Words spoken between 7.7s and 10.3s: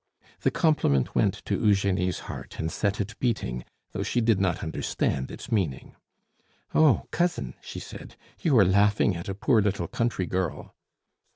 said, "you are laughing at a poor little country